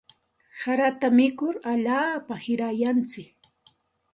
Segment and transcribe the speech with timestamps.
[0.61, 3.35] Harata mikur alaapa wirayantsik.